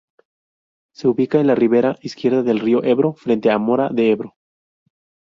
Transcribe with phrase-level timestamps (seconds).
[0.95, 4.33] Se ubica en la ribera izquierda del río Ebro, frente a Mora de Ebro.